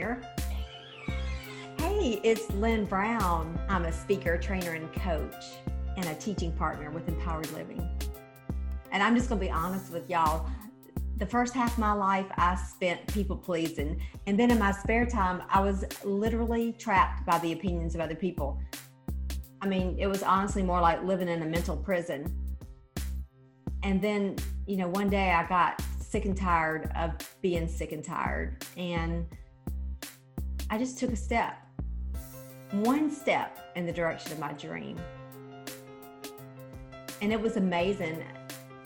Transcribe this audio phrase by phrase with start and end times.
[0.00, 0.22] here.
[1.76, 3.60] Hey, it's Lynn Brown.
[3.68, 5.44] I'm a speaker, trainer, and coach,
[5.98, 7.86] and a teaching partner with Empowered Living.
[8.92, 10.48] And I'm just going to be honest with y'all.
[11.18, 14.00] The first half of my life, I spent people pleasing.
[14.26, 18.14] And then in my spare time, I was literally trapped by the opinions of other
[18.14, 18.58] people.
[19.60, 22.34] I mean, it was honestly more like living in a mental prison.
[23.82, 27.12] And then, you know, one day I got sick and tired of
[27.42, 28.64] being sick and tired.
[28.78, 29.26] And
[30.72, 31.58] I just took a step,
[32.70, 34.96] one step in the direction of my dream.
[37.20, 38.22] And it was amazing.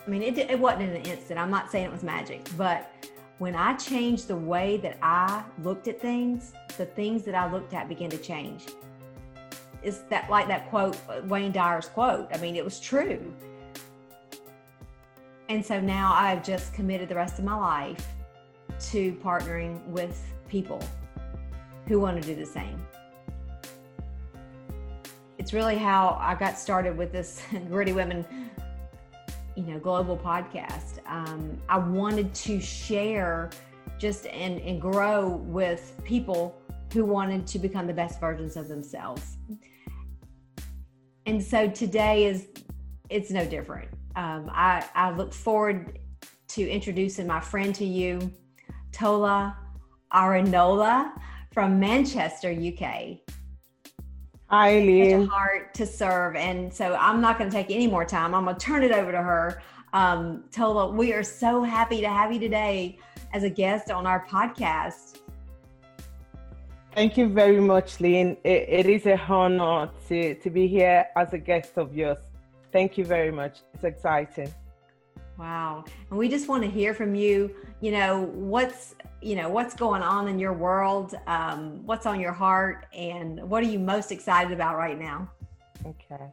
[0.06, 1.38] I mean, it, it wasn't in an instant.
[1.38, 2.90] I'm not saying it was magic, but
[3.36, 7.74] when I changed the way that I looked at things, the things that I looked
[7.74, 8.64] at began to change.
[9.82, 10.96] Is that like that quote,
[11.26, 12.28] Wayne Dyer's quote?
[12.32, 13.20] I mean, it was true.
[15.50, 18.06] And so now I've just committed the rest of my life
[18.88, 20.18] to partnering with
[20.48, 20.82] people
[21.86, 22.84] who want to do the same.
[25.38, 28.24] It's really how I got started with this Gritty Women,
[29.56, 30.98] you know, global podcast.
[31.06, 33.50] Um, I wanted to share
[33.98, 36.60] just and, and grow with people
[36.92, 39.36] who wanted to become the best versions of themselves.
[41.26, 42.48] And so today is
[43.10, 45.98] it's no different um, I, I look forward
[46.48, 48.32] to introducing my friend to you,
[48.92, 49.56] Tola
[50.12, 51.12] Arinola
[51.54, 53.18] from Manchester, UK.
[54.46, 55.24] Hi, Lee.
[55.26, 56.34] heart to serve.
[56.34, 58.34] And so I'm not going to take any more time.
[58.34, 59.62] I'm going to turn it over to her.
[59.92, 62.98] Um, Tola, we are so happy to have you today
[63.32, 65.20] as a guest on our podcast.
[66.92, 68.36] Thank you very much, Lynn.
[68.42, 72.18] it, it is a honor to, to be here as a guest of yours.
[72.72, 73.60] Thank you very much.
[73.74, 74.52] It's exciting.
[75.38, 75.84] Wow.
[76.10, 80.02] And we just want to hear from you, you know, what's, you know, what's going
[80.02, 84.52] on in your world, um, what's on your heart, and what are you most excited
[84.52, 85.30] about right now?
[85.86, 86.26] Okay.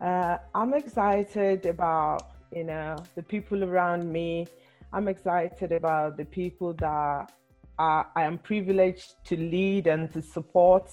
[0.00, 4.46] Uh, I'm excited about, you know, the people around me.
[4.92, 7.32] I'm excited about the people that
[7.78, 10.88] I am privileged to lead and to support.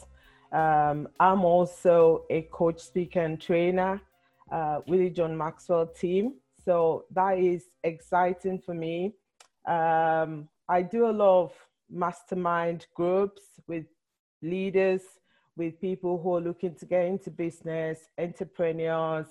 [0.52, 4.02] Um, I'm also a coach, speaker, and trainer
[4.52, 6.36] uh, the John Maxwell team.
[6.64, 9.14] So that is exciting for me.
[9.68, 11.54] Um, I do a lot of
[11.90, 13.86] mastermind groups with
[14.42, 15.02] leaders,
[15.56, 19.28] with people who are looking to get into business, entrepreneurs,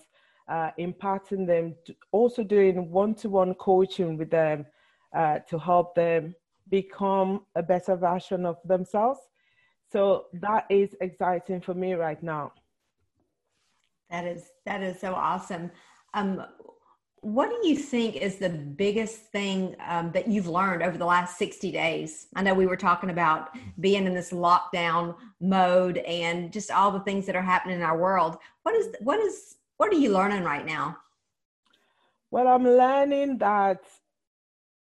[0.48, 1.74] uh, imparting them,
[2.12, 4.66] also doing one to one coaching with them
[5.14, 6.34] uh, to help them
[6.68, 9.20] become a better version of themselves.
[9.92, 12.52] So that is exciting for me right now.
[14.10, 15.70] That is that is so awesome.
[16.14, 16.44] Um,
[17.22, 21.38] what do you think is the biggest thing um, that you've learned over the last
[21.38, 22.26] 60 days?
[22.36, 23.50] I know we were talking about
[23.80, 27.98] being in this lockdown mode and just all the things that are happening in our
[27.98, 28.36] world.
[28.62, 30.98] What is what is what are you learning right now?
[32.30, 33.82] Well, I'm learning that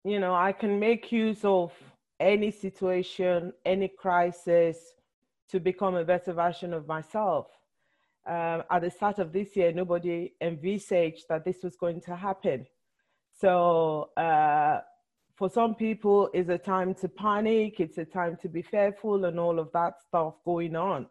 [0.06, 1.74] you know I can make use of
[2.20, 4.78] any situation, any crisis
[5.50, 7.59] to become a better version of myself
[8.30, 12.68] um, at the start of this year, nobody envisaged that this was going to happen.
[13.36, 14.82] So, uh,
[15.36, 19.40] for some people, it's a time to panic, it's a time to be fearful, and
[19.40, 21.08] all of that stuff going on.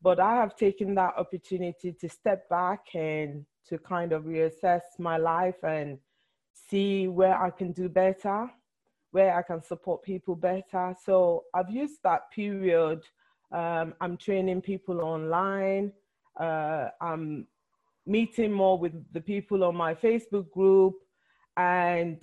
[0.00, 5.16] But I have taken that opportunity to step back and to kind of reassess my
[5.16, 5.98] life and
[6.52, 8.48] see where I can do better,
[9.10, 10.94] where I can support people better.
[11.04, 13.02] So, I've used that period.
[13.50, 15.92] Um, I'm training people online
[16.38, 17.46] uh, I'm
[18.06, 20.94] meeting more with the people on my Facebook group,
[21.56, 22.22] and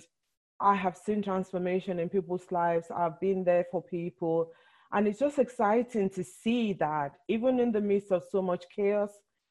[0.60, 2.86] I have seen transformation in people's lives.
[2.94, 4.50] I've been there for people,
[4.92, 9.10] and it's just exciting to see that even in the midst of so much chaos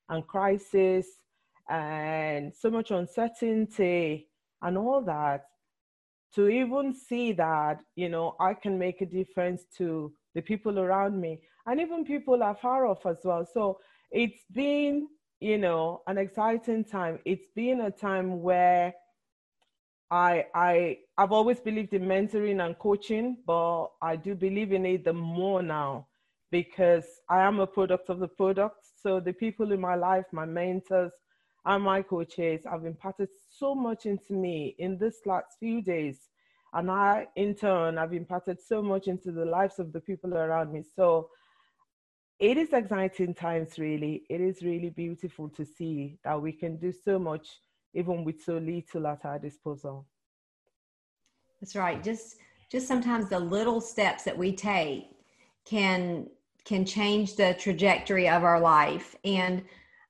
[0.09, 1.07] and crisis
[1.69, 4.27] and so much uncertainty
[4.61, 5.45] and all that,
[6.35, 11.19] to even see that, you know, I can make a difference to the people around
[11.19, 13.45] me and even people afar off as well.
[13.45, 13.79] So
[14.11, 15.07] it's been,
[15.39, 17.19] you know, an exciting time.
[17.25, 18.93] It's been a time where
[20.09, 25.05] I I I've always believed in mentoring and coaching, but I do believe in it
[25.05, 26.07] the more now
[26.51, 28.85] because I am a product of the product.
[29.01, 31.13] So the people in my life, my mentors
[31.65, 36.29] and my coaches have imparted so much into me in this last few days.
[36.73, 40.73] And I, in turn, have imparted so much into the lives of the people around
[40.73, 40.83] me.
[40.95, 41.29] So
[42.41, 46.91] it is exciting times really it is really beautiful to see that we can do
[46.91, 47.47] so much
[47.93, 50.05] even with so little at our disposal
[51.61, 52.37] that's right just
[52.71, 55.05] just sometimes the little steps that we take
[55.65, 56.27] can
[56.63, 59.15] can change the trajectory of our life.
[59.25, 59.63] And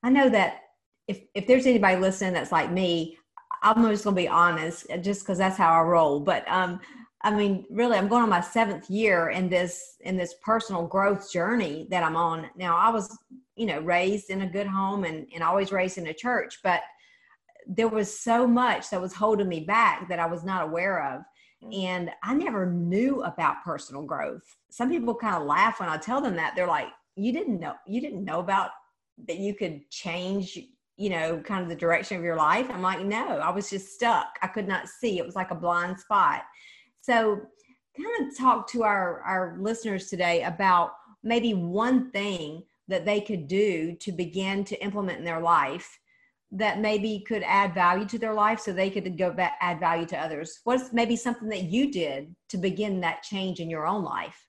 [0.04, 0.64] I know that
[1.08, 3.18] if if there's anybody listening that's like me,
[3.64, 6.20] I'm just gonna be honest, just because that's how I roll.
[6.20, 6.80] But um,
[7.24, 11.32] I mean, really, I'm going on my seventh year in this in this personal growth
[11.32, 12.50] journey that I'm on.
[12.56, 13.16] Now, I was,
[13.56, 16.82] you know, raised in a good home and and always raised in a church, but
[17.68, 21.22] there was so much that was holding me back that I was not aware of.
[21.64, 21.84] Mm.
[21.84, 24.42] And I never knew about personal growth.
[24.70, 26.56] Some people kind of laugh when I tell them that.
[26.56, 28.72] They're like, you didn't know, you didn't know about
[29.28, 30.58] that you could change,
[30.98, 32.68] you know, kind of the direction of your life.
[32.70, 34.28] I'm like, no, I was just stuck.
[34.42, 35.20] I could not see.
[35.20, 36.42] It was like a blind spot.
[37.02, 37.42] So
[37.98, 40.94] kind of talk to our, our listeners today about
[41.24, 46.00] maybe one thing that they could do to begin to implement in their life
[46.52, 50.06] that maybe could add value to their life so they could go back add value
[50.06, 50.60] to others.
[50.66, 54.48] What's maybe something that you did to begin that change in your own life?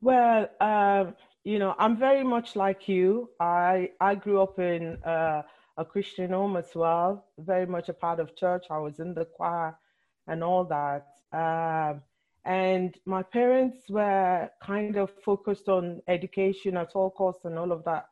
[0.00, 1.06] Well uh,
[1.44, 3.30] you know i'm very much like you.
[3.40, 5.42] I i grew up in uh,
[5.76, 8.66] a christian home as well very much a part of church.
[8.70, 9.76] I was in the choir
[10.28, 12.00] and all that um,
[12.44, 17.84] and my parents were kind of focused on education at all costs and all of
[17.84, 18.06] that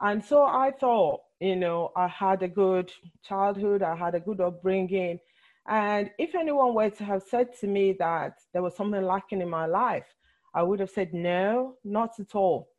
[0.00, 2.92] and so i thought you know, I had a good
[3.22, 5.20] childhood, I had a good upbringing.
[5.68, 9.48] And if anyone were to have said to me that there was something lacking in
[9.48, 10.06] my life,
[10.54, 12.70] I would have said, no, not at all.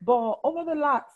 [0.00, 1.10] But over the last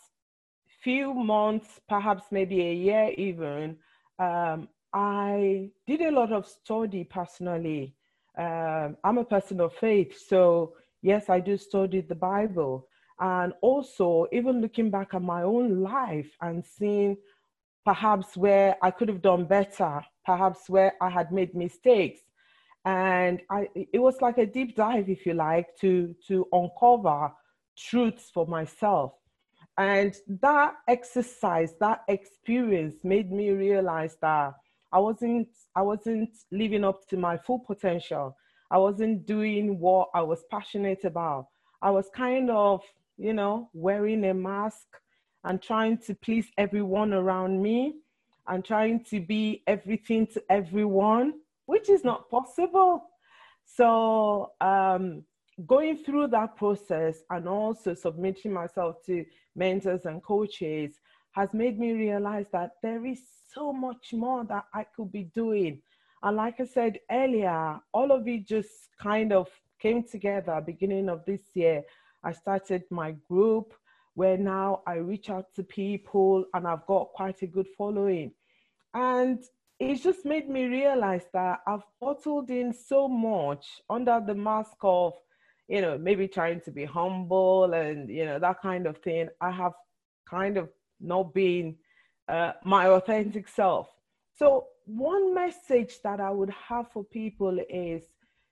[0.83, 3.77] few months, perhaps maybe a year even,
[4.19, 7.95] um, I did a lot of study personally.
[8.37, 12.87] Um, I'm a person of faith, so yes, I do study the Bible
[13.19, 17.17] and also even looking back at my own life and seeing
[17.85, 22.21] perhaps where I could have done better, perhaps where I had made mistakes.
[22.85, 27.31] And I, it was like a deep dive, if you like, to, to uncover
[27.77, 29.13] truths for myself.
[29.77, 34.53] And that exercise, that experience made me realize that
[34.91, 38.35] I wasn't, I wasn't living up to my full potential.
[38.69, 41.47] I wasn't doing what I was passionate about.
[41.81, 42.81] I was kind of
[43.21, 44.87] you know, wearing a mask
[45.43, 47.93] and trying to please everyone around me
[48.47, 51.33] and trying to be everything to everyone,
[51.67, 53.03] which is not possible.
[53.63, 55.23] So, um,
[55.67, 59.23] going through that process and also submitting myself to
[59.55, 60.99] mentors and coaches
[61.33, 63.21] has made me realize that there is
[63.53, 65.81] so much more that I could be doing.
[66.23, 69.49] And like I said earlier, all of it just kind of
[69.79, 71.83] came together beginning of this year
[72.23, 73.73] I started my group
[74.13, 78.31] where now I reach out to people and I've got quite a good following.
[78.93, 79.43] And
[79.79, 85.13] it's just made me realize that I've bottled in so much under the mask of,
[85.67, 89.29] you know, maybe trying to be humble and, you know, that kind of thing.
[89.39, 89.73] I have
[90.29, 91.77] kind of not been
[92.27, 93.89] uh, my authentic self.
[94.37, 98.03] So, one message that I would have for people is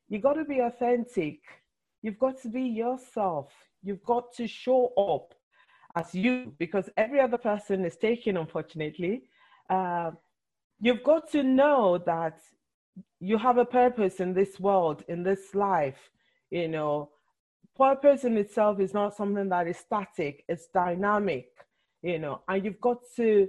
[0.08, 1.40] you got to be authentic
[2.02, 3.52] You've got to be yourself.
[3.84, 5.34] You've got to show up
[5.96, 9.24] as you because every other person is taken, unfortunately.
[9.70, 10.12] Uh,
[10.80, 12.40] you've got to know that
[13.20, 16.10] you have a purpose in this world, in this life.
[16.52, 17.10] You know,
[17.78, 21.50] purpose in itself is not something that is static, it's dynamic,
[22.02, 23.48] you know, and you've got to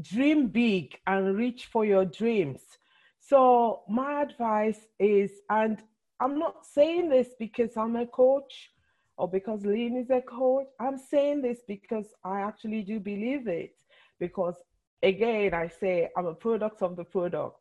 [0.00, 2.60] dream big and reach for your dreams.
[3.20, 5.82] So, my advice is, and
[6.20, 8.70] I'm not saying this because I'm a coach
[9.18, 10.66] or because Lynn is a coach.
[10.80, 13.74] I'm saying this because I actually do believe it.
[14.18, 14.54] Because
[15.02, 17.56] again, I say I'm a product of the product.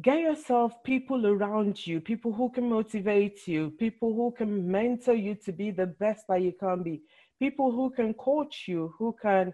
[0.00, 5.34] Get yourself people around you, people who can motivate you, people who can mentor you
[5.44, 7.02] to be the best that you can be,
[7.40, 9.52] people who can coach you, who can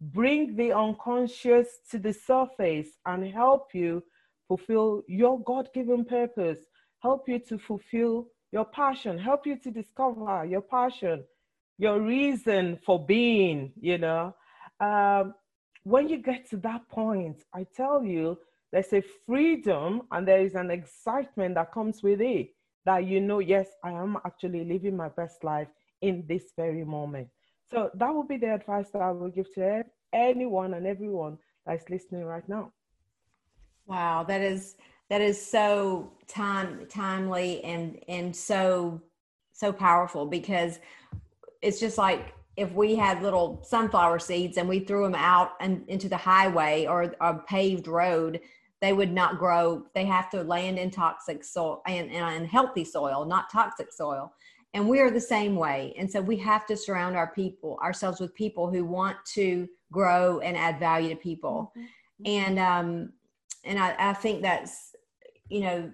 [0.00, 4.02] bring the unconscious to the surface and help you
[4.46, 6.58] fulfill your God given purpose,
[7.00, 11.24] help you to fulfill your passion, help you to discover your passion,
[11.78, 14.34] your reason for being, you know.
[14.80, 15.34] Um,
[15.84, 18.38] when you get to that point, I tell you,
[18.72, 22.50] there's a freedom and there is an excitement that comes with it
[22.84, 25.68] that you know, yes, I am actually living my best life
[26.00, 27.28] in this very moment.
[27.70, 31.88] So that would be the advice that I would give to anyone and everyone that's
[31.90, 32.72] listening right now.
[33.86, 34.76] Wow, that is
[35.10, 39.00] that is so time timely and and so
[39.52, 40.78] so powerful because
[41.62, 45.84] it's just like if we had little sunflower seeds and we threw them out and
[45.88, 48.40] into the highway or a paved road
[48.80, 49.84] they would not grow.
[49.94, 54.32] They have to land in toxic soil and, and healthy soil, not toxic soil.
[54.74, 55.94] And we are the same way.
[55.98, 60.40] And so we have to surround our people, ourselves with people who want to grow
[60.40, 61.72] and add value to people.
[61.76, 62.26] Mm-hmm.
[62.26, 63.12] And um,
[63.64, 64.94] and I, I think that's
[65.48, 65.92] you know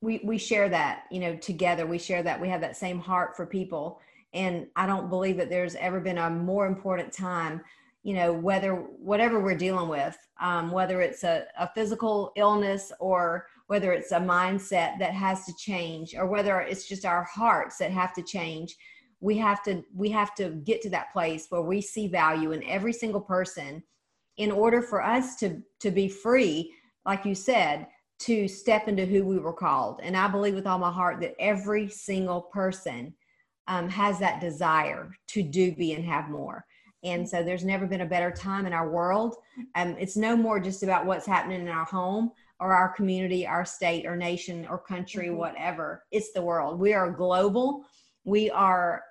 [0.00, 3.36] we we share that you know together we share that we have that same heart
[3.36, 4.00] for people
[4.34, 7.60] and i don't believe that there's ever been a more important time
[8.02, 13.46] you know whether whatever we're dealing with um, whether it's a, a physical illness or
[13.72, 17.90] whether it's a mindset that has to change or whether it's just our hearts that
[17.90, 18.76] have to change
[19.20, 22.62] we have to we have to get to that place where we see value in
[22.64, 23.82] every single person
[24.36, 26.74] in order for us to to be free
[27.06, 27.86] like you said
[28.18, 30.00] to step into who we were called.
[30.02, 33.14] And i believe with all my heart that every single person
[33.68, 36.66] um, has that desire to do be and have more.
[37.04, 39.36] And so there's never been a better time in our world.
[39.76, 43.64] Um, it's no more just about what's happening in our home or our community, our
[43.64, 45.36] state or nation or country, mm-hmm.
[45.36, 46.04] whatever.
[46.12, 46.78] It's the world.
[46.78, 47.84] We are global.
[48.24, 49.02] We are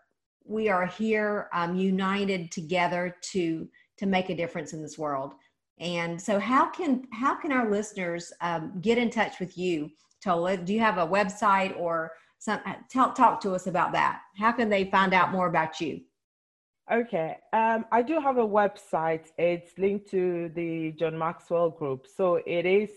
[0.46, 3.68] we are here um, united together to
[3.98, 5.34] to make a difference in this world.
[5.80, 9.92] And so, how can how can our listeners um, get in touch with you,
[10.24, 10.56] Tola?
[10.56, 12.62] Do you have a website or some?
[12.90, 14.22] Tell, talk to us about that.
[14.38, 16.00] How can they find out more about you?
[16.92, 17.38] Okay.
[17.54, 19.28] Um, I do have a website.
[19.38, 22.06] It's linked to the John Maxwell group.
[22.08, 22.90] So it is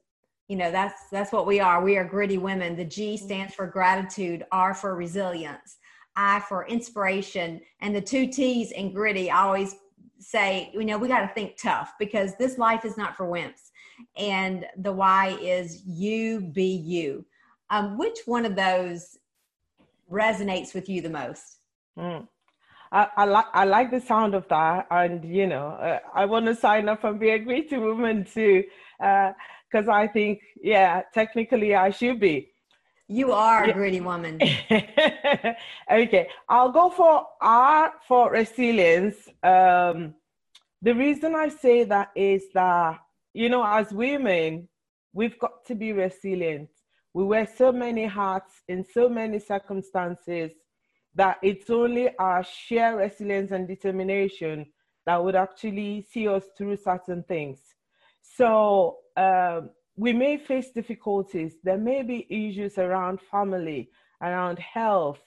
[0.48, 1.82] you know that's that's what we are.
[1.82, 2.76] We are gritty women.
[2.76, 5.78] The G stands for gratitude, R for resilience,
[6.16, 9.76] I for inspiration, and the two T's in gritty always
[10.20, 13.72] say, you know, we got to think tough because this life is not for wimps.
[14.18, 17.26] And the Y is you be you.
[17.70, 19.18] Um, which one of those
[20.12, 21.60] resonates with you the most?
[21.98, 22.28] Mm.
[22.92, 26.46] I, I like I like the sound of that, and you know, uh, I want
[26.46, 28.64] to sign up and be a gritty woman too,
[29.00, 32.52] because uh, I think, yeah, technically I should be.
[33.08, 34.40] You are a gritty woman.
[35.92, 39.16] okay, I'll go for R for resilience.
[39.44, 40.16] Um,
[40.82, 43.00] the reason I say that is that
[43.34, 44.70] you know, as women,
[45.14, 46.70] we've got to be resilient
[47.16, 50.52] we wear so many hats in so many circumstances
[51.16, 54.66] that it's only our sheer resilience and determination
[55.06, 57.62] that would actually see us through certain things.
[58.22, 61.56] So um, we may face difficulties.
[61.64, 63.90] There may be issues around family,
[64.22, 65.20] around health.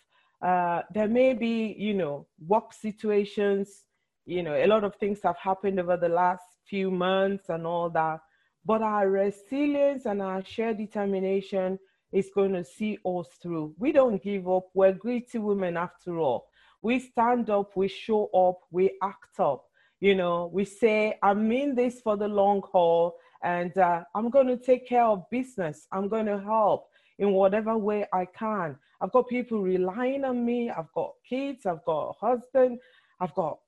[0.42, 3.84] Uh, there may be, you know, work situations.
[4.26, 7.88] You know, a lot of things have happened over the last few months and all
[7.90, 8.20] that.
[8.64, 11.78] But our resilience and our shared determination
[12.12, 13.75] is going to see us through.
[13.78, 14.66] We don't give up.
[14.75, 16.48] We're gritty women after all.
[16.82, 19.64] We stand up, we show up, we act up.
[20.00, 24.49] You know, we say, I'm in this for the long haul and uh, I'm going
[24.49, 25.87] to take care of business.
[25.92, 28.76] I'm going to help in whatever way I can.
[29.00, 30.71] I've got people relying on me.
[30.71, 31.66] I've got kids.
[31.66, 32.78] I've got a husband.
[33.21, 33.59] I've got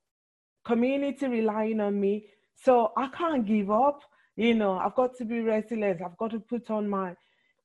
[0.65, 2.27] community relying on me.
[2.57, 4.03] So I can't give up.
[4.37, 6.03] You know, I've got to be resilient.
[6.03, 7.15] I've got to put on my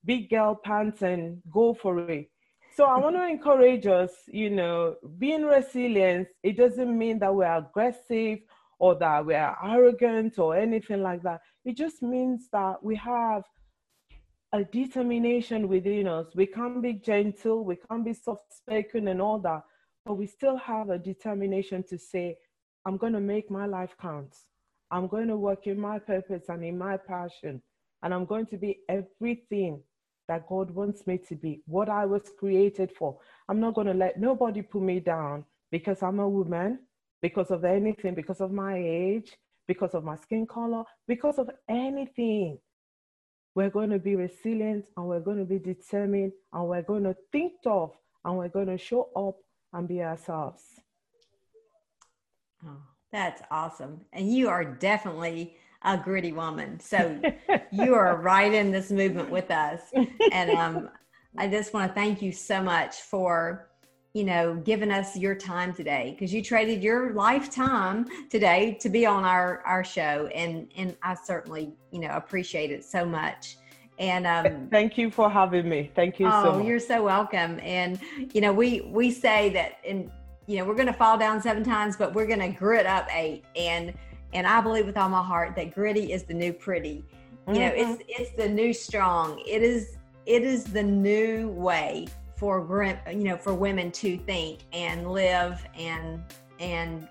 [0.03, 2.29] big girl pants and go for it.
[2.75, 7.57] So I want to encourage us, you know, being resilient, it doesn't mean that we're
[7.57, 8.39] aggressive
[8.79, 11.41] or that we're arrogant or anything like that.
[11.63, 13.43] It just means that we have
[14.53, 16.27] a determination within us.
[16.35, 19.63] We can be gentle, we can be soft spoken and all that,
[20.05, 22.37] but we still have a determination to say,
[22.85, 24.35] I'm going to make my life count.
[24.91, 27.61] I'm going to work in my purpose and in my passion,
[28.03, 29.81] and I'm going to be everything
[30.27, 33.17] that God wants me to be, what I was created for.
[33.49, 36.79] I'm not going to let nobody put me down because I'm a woman,
[37.25, 39.35] because of anything, because of my age,
[39.67, 42.59] because of my skin color, because of anything.
[43.55, 47.15] We're going to be resilient and we're going to be determined and we're going to
[47.31, 49.37] think tough and we're going to show up
[49.73, 50.61] and be ourselves.
[52.63, 54.01] Oh, that's awesome.
[54.13, 56.79] And you are definitely a gritty woman.
[56.79, 57.19] So
[57.71, 59.81] you are right in this movement with us.
[60.31, 60.89] And um,
[61.39, 63.71] I just want to thank you so much for
[64.15, 69.05] you know, giving us your time today because you traded your lifetime today to be
[69.05, 73.57] on our our show, and and I certainly you know appreciate it so much.
[73.99, 75.91] And um, thank you for having me.
[75.95, 77.59] Thank you oh, so you're so welcome.
[77.61, 77.99] And
[78.33, 80.09] you know, we we say that, and
[80.47, 83.09] you know, we're going to fall down seven times, but we're going to grit up
[83.13, 83.43] eight.
[83.57, 83.93] And
[84.31, 87.03] and I believe with all my heart that gritty is the new pretty.
[87.49, 87.53] You mm-hmm.
[87.55, 89.43] know, it's it's the new strong.
[89.45, 95.11] It is it is the new way for you know for women to think and
[95.11, 96.21] live and
[96.59, 97.07] and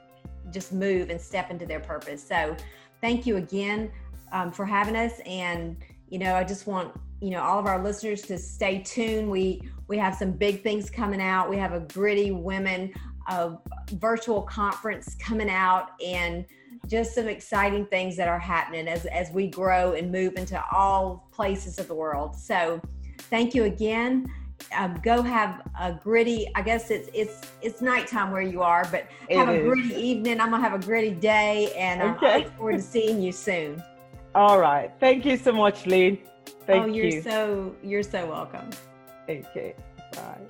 [0.50, 2.26] just move and step into their purpose.
[2.26, 2.56] So
[3.00, 3.90] thank you again
[4.32, 5.20] um, for having us.
[5.26, 5.76] And
[6.10, 9.30] you know i just want you know all of our listeners to stay tuned.
[9.30, 11.48] We we have some big things coming out.
[11.48, 12.92] We have a gritty women
[13.26, 13.56] uh,
[13.92, 16.44] virtual conference coming out and
[16.86, 21.28] just some exciting things that are happening as as we grow and move into all
[21.32, 22.36] places of the world.
[22.36, 22.80] So
[23.30, 24.26] thank you again
[24.76, 26.48] um, go have a gritty.
[26.54, 29.66] I guess it's it's it's nighttime where you are, but have it a is.
[29.66, 30.40] gritty evening.
[30.40, 32.26] I'm gonna have a gritty day, and um, okay.
[32.26, 33.82] I look forward to seeing you soon.
[34.34, 34.90] All right.
[34.98, 36.18] Thank you so much, Lynn.
[36.66, 37.22] Thank oh, you're you.
[37.22, 38.70] so you're so welcome.
[39.28, 39.74] Okay.
[40.12, 40.40] Bye.